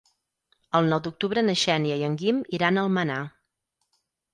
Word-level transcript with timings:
El 0.79 0.89
nou 0.93 1.01
d'octubre 1.09 1.45
na 1.47 1.57
Xènia 1.67 2.01
i 2.03 2.09
en 2.11 2.19
Guim 2.25 2.43
iran 2.61 2.77
a 2.85 2.89
Almenar. 2.91 3.23